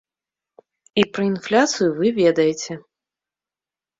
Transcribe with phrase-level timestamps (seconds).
[1.01, 2.79] І пра інфляцыю вы ведаеце.